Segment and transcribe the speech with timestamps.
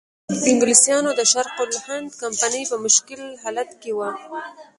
[0.49, 4.09] انګلیسانو د شرق الهند کمپنۍ په مشکل حالت کې وه.